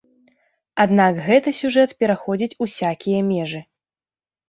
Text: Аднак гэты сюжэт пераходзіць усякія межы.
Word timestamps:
Аднак 0.85 1.19
гэты 1.27 1.53
сюжэт 1.59 1.89
пераходзіць 2.01 2.59
усякія 2.69 3.19
межы. 3.33 3.67